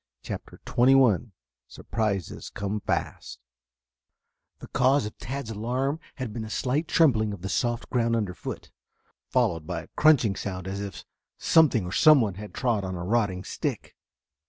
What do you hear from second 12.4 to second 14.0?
trod on a rotting stick.